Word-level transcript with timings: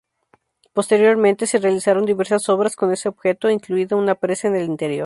Posteriormente 0.73 1.45
se 1.45 1.59
realizaron 1.59 2.07
diversas 2.07 2.49
obras 2.49 2.75
con 2.75 2.91
ese 2.91 3.07
objeto, 3.09 3.51
incluida 3.51 3.95
una 3.95 4.15
presa 4.15 4.47
en 4.47 4.55
el 4.55 4.63
interior. 4.65 4.99